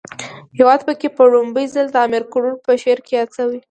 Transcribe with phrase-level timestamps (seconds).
[0.57, 3.59] هیواد پکی په ړومبی ځل د امیر کروړ په شعر کې ياد شوی